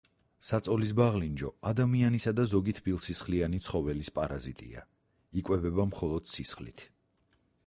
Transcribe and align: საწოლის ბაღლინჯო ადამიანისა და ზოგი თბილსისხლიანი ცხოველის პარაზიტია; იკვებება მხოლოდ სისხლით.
საწოლის 0.45 0.93
ბაღლინჯო 0.99 1.51
ადამიანისა 1.71 2.33
და 2.39 2.45
ზოგი 2.55 2.75
თბილსისხლიანი 2.79 3.61
ცხოველის 3.67 4.11
პარაზიტია; 4.19 4.87
იკვებება 5.43 5.91
მხოლოდ 5.93 6.35
სისხლით. 6.37 6.89